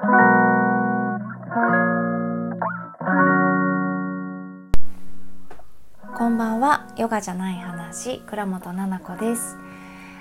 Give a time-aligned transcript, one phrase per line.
[0.00, 0.06] こ
[6.26, 6.88] んばんは。
[6.96, 8.20] ヨガじゃない話。
[8.20, 9.58] 倉本々子です。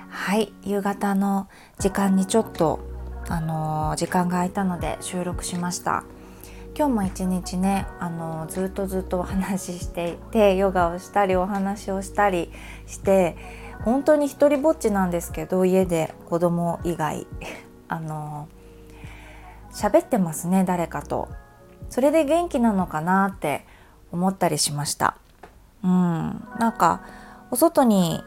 [0.09, 0.51] はい。
[0.63, 1.47] 夕方の
[1.79, 2.81] 時間にちょっと
[3.29, 6.03] あのー、時間が空いたので収録しました。
[6.77, 12.51] 今日も一日ね、あのー、ずっとずっとお話ししていてヨガをしたりお話をしたり
[12.85, 13.37] して
[13.85, 17.25] 本当に一人ぼっちなんですけど家で子供以外。
[17.87, 18.58] あのー、
[19.71, 21.29] 喋ってますね誰かと。
[21.89, 23.65] それで元気なのかなって
[24.11, 25.17] 思ったりしました。
[25.83, 27.01] うん、なんか
[27.51, 28.23] お外に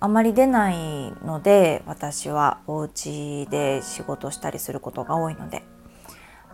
[0.00, 5.62] あまり出ないので私はお家で仕事したりすることが多いので。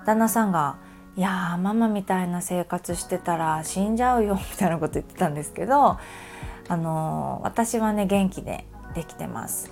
[0.07, 0.77] 旦那さんが
[1.17, 5.99] 「いやママみたいな生活してたら死んじゃうよ」みたいなこと言ってたんですけど
[6.69, 9.71] あの私はね元気でできてます。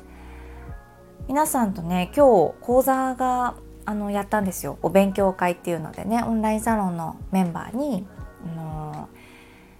[1.28, 3.54] 皆さんとね今日講座が
[3.88, 4.78] あのやったんですよ。
[4.82, 8.06] お勉強会っていうのでねオンラインサロンのメンバーに
[8.44, 9.08] あの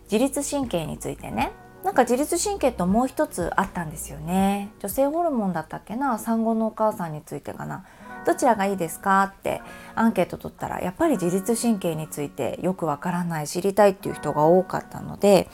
[0.05, 1.53] 自律神経についてね。
[1.85, 4.73] なんか自律神経ともう一つあったんですよね。
[4.81, 6.19] 女性ホルモンだったっけな？
[6.19, 7.85] 産後のお母さんについてかな。
[8.25, 9.61] どちらがいいですかって
[9.95, 15.49] アンケート取ったらやっぱり自律神経についてよくわからない知りたいっていう人が多かったので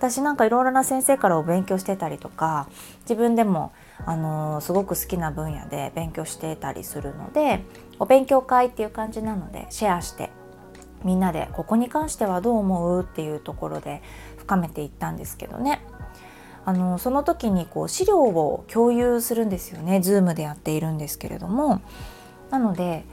[0.00, 2.70] 私なんかいろいろな先生からお勉強してたりとか
[3.02, 3.70] 自分でも
[4.06, 7.62] あの、すごく好きな分野で勉強してたりするので
[7.98, 10.30] お勉強会っていう感じなのでシェアして
[11.04, 14.02] みんなでここに関してはどう思うっていうところで
[14.38, 15.82] 深めていったんですけどね。
[16.64, 19.96] あのその時にこう資料を共有するんですよね。
[19.96, 21.82] Zoom でやっているんですけれども。
[22.50, 23.04] なので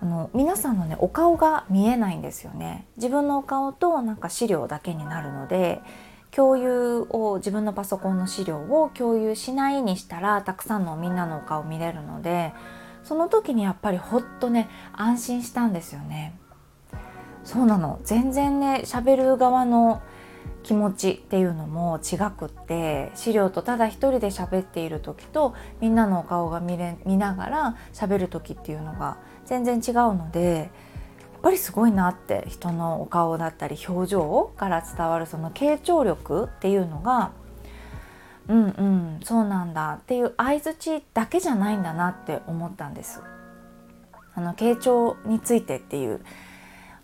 [0.00, 2.86] あの皆さんのねお顔が見えないんですよね。
[2.96, 5.80] 自分のお顔となんか資料だけになるので
[6.34, 12.52] 共有を自分のパソコンの資料を共有しないにしたらたくさんのみんなのお顔見れるので
[13.04, 16.36] その時にやっぱりほっとね安心したんですよね。
[17.44, 20.02] そうなの全然ね喋る側の
[20.62, 30.70] 気持ちっていうのも違くって資料とただ一人で喋っている時とみんなのお顔が見れ見ながら喋る時っていうのが全然違うので
[31.44, 37.32] ぱりすごいなって人のお顔だったり表情から伝わるその傾聴力っていうのが
[38.48, 43.22] うんうんそうなんだっていう相づちだけじゃないんだなって思ったんです。
[44.34, 46.20] あの傾聴についてっていう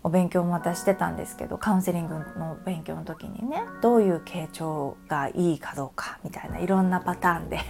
[0.02, 7.60] お勉強もまたしてたんですけどカウンセリングの勉強の時にねどういう傾聴がいいかどうかみたいないろんなパターンで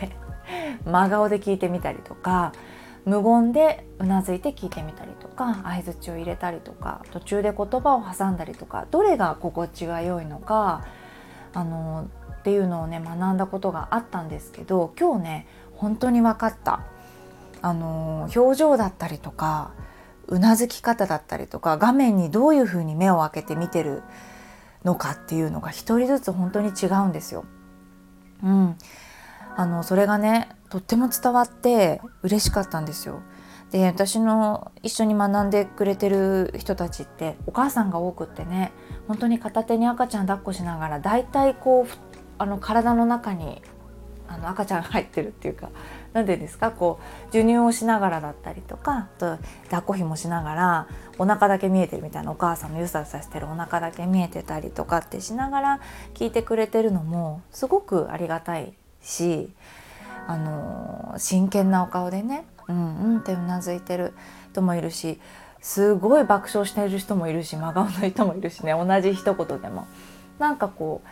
[0.87, 2.53] 真顔で聞いてみたりとか
[3.05, 10.85] 無言でうなずいて聞いてみたりとか相づちを入れたりとか途中で言葉を挟んだりとかどれが心地が良いのか
[11.55, 12.09] あの
[12.41, 16.85] っていうのをね学んだことがあったんですけど今日ね本当に分かった
[17.63, 19.73] あの表情だったりとか
[20.29, 24.03] うなずき方だったりとか画面にどういうふうに目を開けて見てる
[24.85, 27.45] のかっていうのが一人ずつ本当に違うんですよ。
[28.43, 28.79] うん、
[29.57, 33.21] あのそれがねとっても伝わって嬉しかったんですよ。
[33.71, 38.73] で私の一緒に学んでくれてる人たちってお母さんが多くってね
[39.07, 41.93] 本当に片手に赤ちゃん抱っこしながらだいたいこう
[42.39, 43.63] あの体の中に
[44.27, 45.71] あの赤ちゃんが入ってるっていうか
[46.13, 50.89] 何て言うんですかこう授乳をしながらだったりとかと抱っこひもしながら
[51.19, 55.81] お腹だけ見えてるみたいなお母さんのゆさゆさしてるお腹だけ見えてたりとかってしながら
[56.15, 58.73] 聞いてくれてるのもすごくありがたい
[59.03, 59.51] し
[60.31, 64.15] あの真剣なお顔でねうんうんってうなずいてる
[64.53, 65.19] 人もいるし
[65.61, 69.89] すごい爆笑している人もいるし真顔の人もいるしね同じ一言でも。
[70.39, 71.09] なんかこう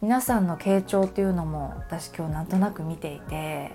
[0.00, 3.72] 皆さんの傾聴っていうのも私今日なんとなく見ていて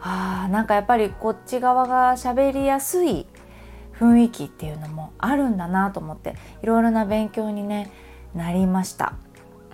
[0.00, 3.26] あなんかやっぱりこっち側が喋りやすい
[3.98, 7.90] 雰囲気っていうのもあるんだなと思っていろいろな勉強にね
[8.34, 9.14] なりました。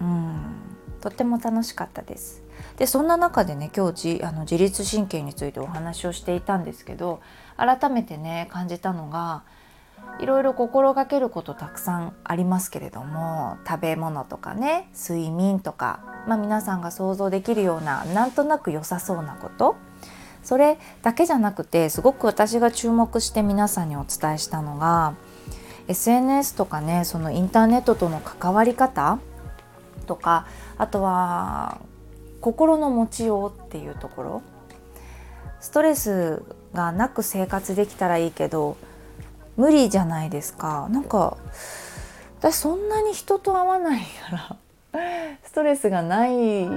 [0.00, 0.56] うん。
[1.00, 2.47] とっても楽しかったです。
[2.78, 7.21] でそんな中でね今日あの自律神経についてお話をしていたんですけど
[7.56, 9.43] 改めてね感じたのが
[10.21, 19.77] いろいろ心がけることたくさんありますけれども食べ物とかね睡眠とか、まあ、皆さんが想像できるようななんとなく良さそうなこと
[20.42, 25.15] それだけじゃなくてすごく私が注目して皆さんにお伝えしたのが
[25.89, 29.19] SNS とかねそのインターネットとの関わり方
[30.07, 30.47] とか
[30.78, 31.81] あとは
[32.40, 34.42] 心の持ちようっていうところ。
[35.60, 36.42] ストレス
[36.72, 38.76] がなく生活できたらいいけど
[39.56, 40.88] 無理じゃないですか。
[40.90, 41.36] なんか
[42.38, 44.56] 私そんなに人と会わないか
[44.92, 45.00] ら
[45.42, 46.68] ストレスがない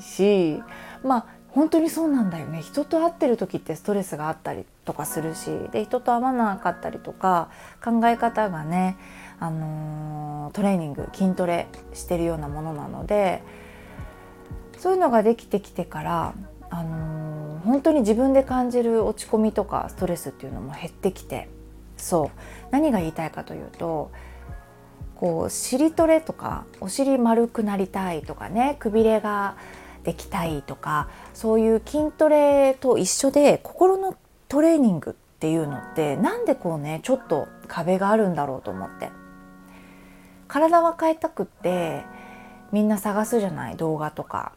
[0.00, 0.60] し
[1.04, 2.62] まあ本当にそうなんだよね。
[2.62, 7.50] 人と会ってる時ってストレスがあったりとかするしで人と会わなかったりとか
[7.84, 8.96] 考え方がね、
[9.38, 13.42] あのー、トレーニング筋トレしてるようなものなので
[14.82, 16.34] そういうのができてきてから、
[16.68, 21.48] あのー、本当に自分で感じる落ち込みとかストレスっていうのも減ってきて
[21.96, 22.38] そう。
[22.72, 24.10] 何が言いたいかというと
[25.14, 29.54] こう尻トレとかお尻丸くなりたいとかねくびれが
[30.02, 34.16] できたいとかそういう筋トレと一緒で心の
[34.48, 39.12] トレーニングっていうのってなんでこうねちょっと壁があるんだろうと思って。
[40.48, 42.02] 体は変えたくって
[42.72, 44.54] みんな探すじゃない動画とか。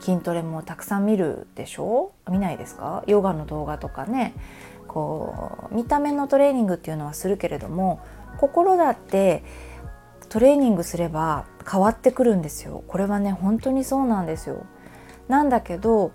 [0.00, 2.12] 筋トレもたくさん見るでしょ？
[2.30, 3.04] 見ないですか？
[3.06, 4.34] ヨガの動画とかね。
[4.86, 8.00] こう見た目のトレーニングっていうのはするけれども
[8.38, 9.44] 心だって
[10.30, 12.82] トレーニングすれば変わってくるんですよ。
[12.86, 14.64] これはね本当にそうなんですよ。
[15.28, 16.12] なんだけど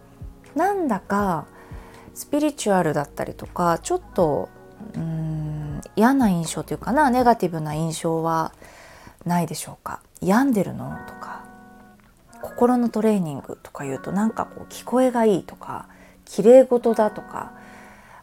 [0.55, 1.45] なんだか
[2.15, 4.49] スピリチュアルだったりとかちょっと
[4.95, 8.53] うん嫌な印象というかなネガティブな印象は
[9.25, 10.01] ないでしょうか？
[10.19, 10.97] 病んでるの？
[11.07, 11.45] とか。
[12.43, 15.87] 心のトレーニングとか言うとなんかこう聞こえがいいとか
[16.25, 17.53] 綺麗事だとか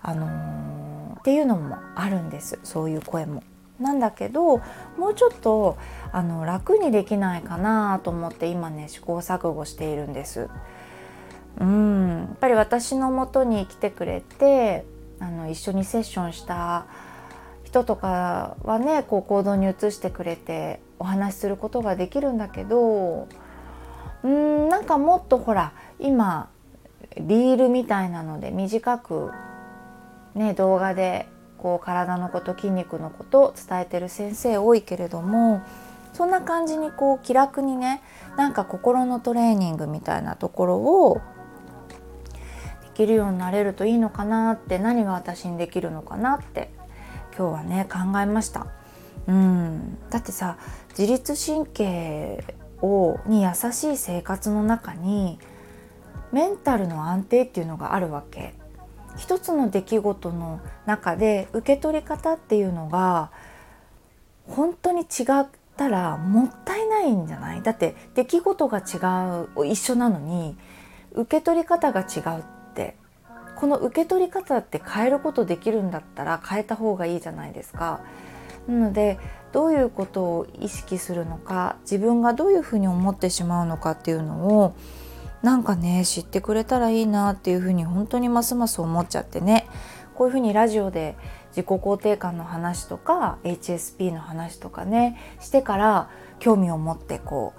[0.03, 3.43] あのー、っていうのもあるんですそういう声も。
[3.81, 4.59] なんだけど
[4.99, 5.79] もうちょっと
[6.13, 10.51] あの楽にできないかなと思って今ね試行錯誤しているんです。
[11.59, 14.85] うんやっぱり私のもとに来てくれて
[15.19, 16.85] あの一緒にセッションした
[17.65, 23.29] 人とかはねこう行動に移してくれてお話しすることができるんだけど
[24.23, 26.51] うんなんかもっとほら今
[27.17, 29.31] リールみたいなので短く
[30.35, 31.29] ね動画で
[31.59, 35.63] こう体のこと筋肉のことを伝えてる先生多いけれども
[36.13, 38.03] そんな感じにこう気楽にね
[38.37, 41.21] なんか心のトレーニングみたいなところを
[42.83, 46.71] できるようになれるといいのかなって何が私にできるのかなって
[47.37, 48.67] 今日はね考えました。
[49.27, 50.57] うんだってさ
[50.99, 52.43] 自律神経
[52.83, 55.39] をに優しい生活の中に
[56.33, 58.55] メンタルの安定っていうのがあるわけ。
[59.17, 63.31] 一つの出来事の中で受け取り方っていうのが
[64.47, 65.47] 本当に違っ
[65.77, 67.63] たらもったいないんじゃない？
[67.63, 68.83] だって出来事が違
[69.59, 70.57] う一緒なのに
[71.13, 72.43] 受け取り方が違うっ
[72.75, 72.97] て。
[73.57, 78.01] この受け取り方って変えることできるんだったら変えた方がいいじゃないですか。
[78.71, 79.19] なので
[79.53, 84.75] どういうことを意識するのか自分がどういうふうに思ってしまうのかっていうのを
[85.43, 89.67] なんかね知ってくれたらいいなっていうふうに本当にますます思っちゃってね。
[90.15, 91.17] こういうふうにラジオで
[91.49, 97.55] 自己肯定感の話とか HSP の話とかねしてから興味を持ってこ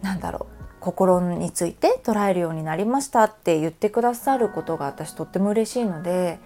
[0.00, 6.38] うなんだろう心について捉えるようになりましたって言ってくださることが私とっても嬉しいので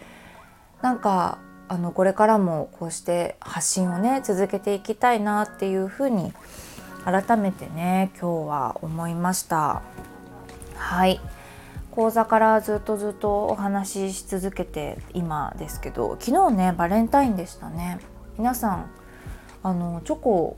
[0.80, 1.38] なんか
[1.72, 6.32] あのこれからもこうして発信をね続けていきたいなっていうふうに
[7.04, 9.82] 改めてね今日は思いました。
[10.74, 11.20] はい。
[11.92, 18.00] 講座からずっとずっとお話しし続けて今ですけど昨日ねバレンタインでしたね。
[18.36, 18.90] 皆さん
[19.62, 20.56] あのチョコ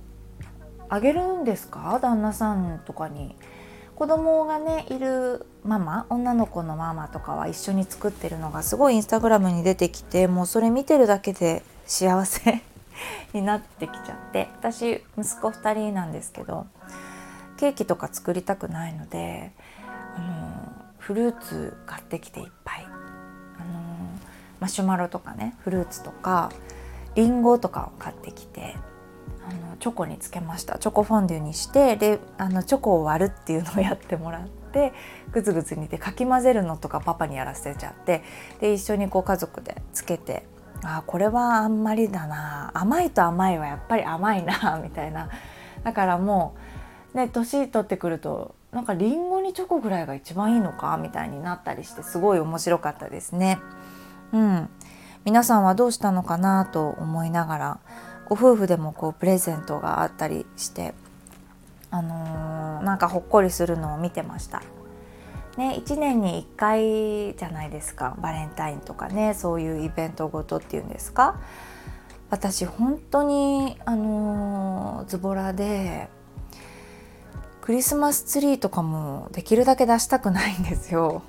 [0.89, 1.99] あげるんですか？
[2.01, 3.37] 旦那さんとかに。
[4.03, 12.63] 子供がねいるママ女の子のママとかは一緒に作ってるのがすごいインスタグラムに出てきてもうそれ見てるだけで幸せ
[13.33, 16.67] になってきちゃって私息子2人なんですけど
[17.57, 19.53] ケーキとか作りたくないので
[20.17, 22.85] あのフルーツ買ってきていっぱい。
[22.85, 24.19] あの
[24.59, 26.51] マシュマロとかねフルーツとか
[27.15, 28.75] りんごとかを買ってきて。
[29.49, 30.79] あのチョコにつけました。
[30.79, 34.93] チョコフォンデュにしてであのチョコを割るっていうのをやってもらって
[35.33, 38.23] グツグツ煮てかき混ぜるのとかパパにやらせちゃって
[38.61, 40.47] で一緒にこう家族でつけて
[40.85, 42.71] あこれはあんまりだな。
[42.75, 45.29] 甘いと甘いはやっぱり甘いな みたいな。
[45.85, 46.55] だからも
[47.15, 53.59] うね年取ってくるとなんかりんごにチョコぐらいが一番いいのかみたいになったりしてすごい面白かったですね。
[54.33, 54.69] うん、
[55.25, 57.81] 皆さんはどうしたのかなと思いながら
[58.33, 60.95] ご夫婦でもこうプレゼントがあったりして
[61.91, 64.63] あのー、なんかほっこりするのを見てました。
[65.59, 71.39] ね、1年に1回じゃないですかバレンタインとかねそういうイベントごとっていうんですか
[72.31, 76.09] 私本当にあのー、ズボラで
[77.61, 81.23] クリスマスツリーとかもできるだけ出したくないんですよ。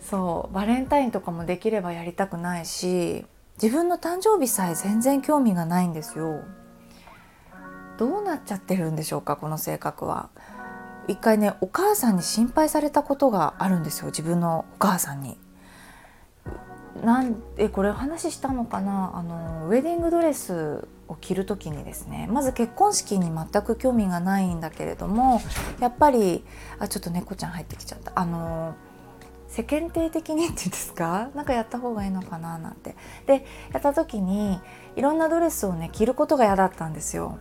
[0.00, 3.26] そうバレンタインとかもできればやりたくないし
[3.62, 6.42] 自分の誕生日さえ全然興味がないんですよ。
[7.98, 10.30] どうなっちゃってるんでしょうかこの性格は。
[11.06, 15.38] 一回ねお母さんに心配されたことがあるんですよ自分のお母さんに。
[17.04, 19.12] なんえこれ話したのかな？
[19.14, 25.42] あのウェディングドレスを着る時にですねまず結婚式に全く興味がないんだけれども
[25.80, 26.44] やっぱり
[26.78, 28.74] あちょっと猫ちゃん入ってきちゃったあの
[29.54, 31.28] 世間体的にっていうんですか？
[31.36, 32.96] なんかやった方がいいのかななんて。
[33.26, 34.60] でやった時に
[34.96, 37.38] いろんなドレスをね着ることが嫌だったんですよ。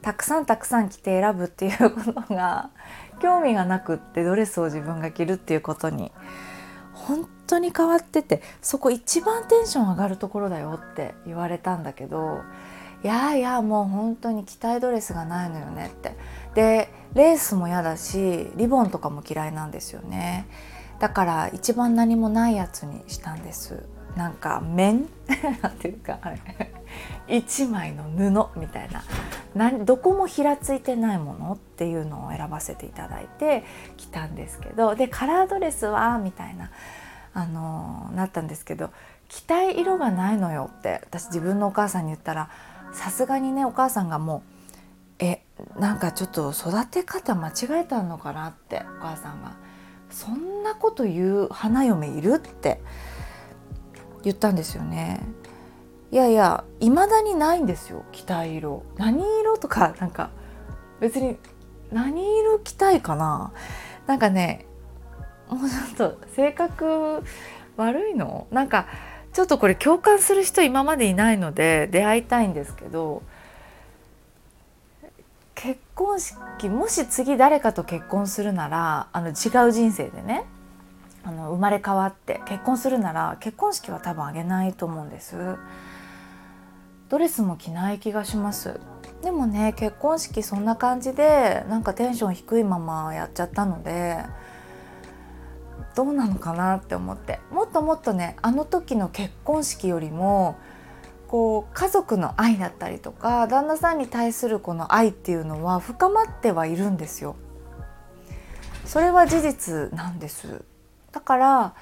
[0.00, 2.70] たくさんたくさん着て選ぶっていうことが
[3.18, 6.12] 興味がなくってドレスを自分が着るっていうことに。
[6.94, 12.42] 本当に変わっててそこ一番テンション上がるところだよって言われたんだけど
[13.02, 16.16] いやいやもう本当に着たいドレスがないのよねって。
[16.54, 20.46] でレースも嫌だしリボンとかも嫌いなんですよね。
[20.98, 23.84] だから一番何もないやつにしたんです。
[24.16, 25.08] なんか面
[25.62, 26.38] なんていうかあれ。
[27.28, 29.02] 一枚の布みたいな。
[29.54, 33.64] 何どこもひらついてないものっていうのを選ばせていただいて
[33.96, 34.94] 着たんですけど。
[34.96, 36.70] でカラードレスはみたいな
[37.32, 38.90] あのなったんですけど
[39.28, 41.00] 着たい色がないのよって。
[41.04, 42.50] 私自分のお母さんに言ったら
[42.92, 45.44] さすがにねお母さんがもうえ
[45.78, 47.52] なんかちょっと育て方間違
[47.82, 49.67] えたのかなってお母さんが。
[50.10, 52.80] そんなこと言う花嫁いるって
[54.22, 55.20] 言ったんですよね。
[56.10, 58.82] いやいや未だにないんですよ着たい色。
[58.96, 60.30] 何色とかなんか
[61.00, 61.36] 別に
[61.92, 63.52] 何色着たいかな。
[64.06, 64.66] なんかね
[65.48, 67.22] もうちょっと性格
[67.76, 68.46] 悪いの？
[68.50, 68.86] なんか
[69.32, 73.22] ちょっとこれ共感する人今までいないので出会いたいんですけど
[75.60, 80.44] 結婚式もし次誰かと結婚するならあの違う人生でね
[81.24, 85.56] あの生まれ変わって結婚するなら結婚式は多分あげないと思うんです。
[87.08, 88.78] ドレスも着ない気がします
[89.22, 94.18] でもね結婚式そんな感じでなんかテンション低いままやっちゃったので
[95.96, 100.58] どうなのかなって思ってもっともっとねあの時の結婚式よりも
[101.28, 107.36] こう家族の愛だったりとか旦那さんに対するこの愛っていうのは深まってはいるんですよ。
[108.86, 110.64] それは事実なんです。
[111.12, 111.74] だから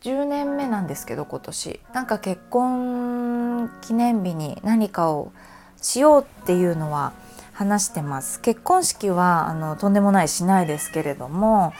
[0.00, 1.80] 10年目なんですけど今年。
[1.92, 5.32] なんか結婚記念日に何かを
[5.80, 7.12] しようっていうのは
[7.52, 8.40] 話してます。
[8.40, 11.72] 結婚式はあのとんでもないしないですけれども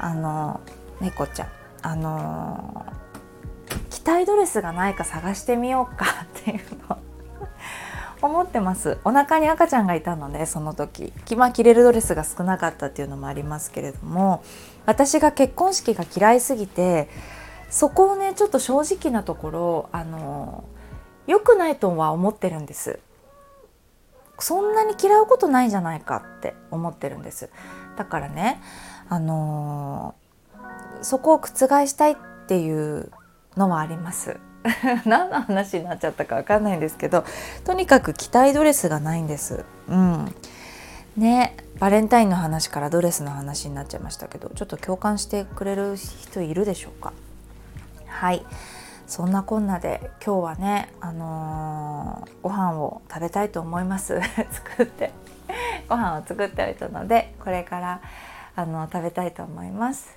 [0.00, 0.62] あの
[1.00, 1.48] 猫ちゃん
[1.82, 2.86] あの
[4.02, 6.06] たいドレスがないか探してみようか
[6.40, 6.98] っていうの
[8.22, 8.98] 思ってます。
[9.04, 14.42] お腹に赤ちゃんがいたのでその時まあ着れるドレスが少なかったっていうのもありますけれども
[14.86, 17.08] 私が結婚式が嫌いすぎて
[17.68, 20.64] そこをねちょっと正直なところあの
[21.26, 23.00] 良くないとは思ってるんです。
[24.38, 27.50] そんなに嫌うことないんじゃないかって思ってるんです。
[27.96, 28.60] だからね
[29.08, 30.14] あの
[31.02, 32.16] そこを覆したいっ
[32.46, 33.10] ていう
[33.56, 34.38] のはあります。
[35.04, 37.24] 何の話になっちゃったか分かんないんですけど
[37.64, 39.64] とにかく着たいドレスがないんです。
[39.88, 40.34] うん。
[41.16, 47.12] ねバレンタインの話からドレスの話になっちゃいましたけどちょっと共感してくれる人いるでしょうか？
[48.06, 48.44] はい。
[49.06, 54.20] そんなこんなで今日はねあのー、ご飯を食べたいと思います。
[54.50, 55.12] 作って。
[55.88, 58.00] ご飯を作っておいたのでこれから
[58.56, 60.16] あの食べたいと思います。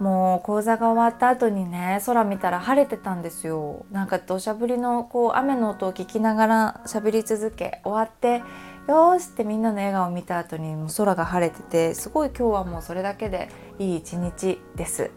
[0.00, 3.86] もう講座が終わった後にね空見たら晴れてたんですよ。
[3.92, 8.42] なんか土砂降りのこう雨の音を聞きながら喋り続け終わって
[8.88, 13.48] よしってみんなの笑顔を見た後にもう空が晴れててすごい今日はもうそれだけで
[13.78, 15.10] いい一日です。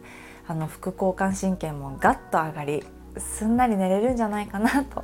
[0.47, 2.85] あの副交感神経もガッと上がり
[3.17, 5.03] すんなり寝れるんじゃないかなと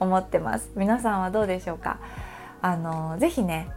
[0.00, 0.72] 思ってます。
[0.74, 2.00] 皆さんはどうでしょうか？
[2.62, 3.70] あのぜひね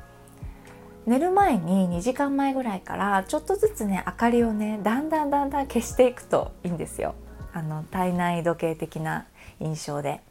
[1.05, 7.15] 寝る前に2時間前ぐらいからちょっとずつね明かりをねだんだんだんだん消していくといいんですよ。
[7.53, 9.25] あの体内時計的な
[9.59, 10.21] 印象で、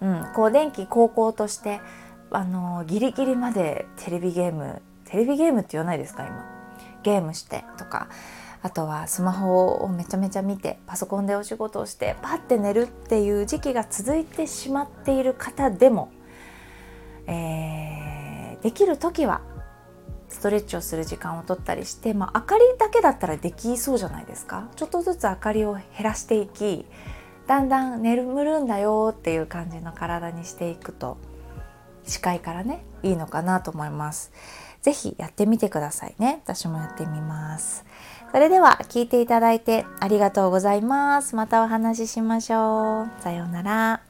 [0.00, 1.80] うん、こう電気高校として
[2.30, 6.44] あのギリギリまでテレビゲームテレビゲームって言わないですか今。
[7.02, 8.08] ゲームしてとか。
[8.60, 16.10] あとはスマホをめちゃめちゃ見てパソコンでお仕事をしてパッて寝るっていう時期が続いてしまっている方でも、
[17.28, 19.42] えー、できる時は
[20.28, 24.68] ストレッチをする時間を取ったりして、まあ、明かりだけだったらできそうじゃないですか？
[24.76, 26.86] ちょっとずつ明かりを減らしていき
[27.46, 31.16] だんだん眠るんだよっていう感じの体にしていくと
[32.04, 34.32] 視界からねいいのかなと思います。
[34.82, 36.40] ぜひやってみてくださいね。
[36.44, 37.84] 私もやってみます。
[38.30, 41.34] それでは聞いていただいてありがとうございます。
[41.34, 43.22] またお話ししましょう。
[43.22, 44.02] さようなら。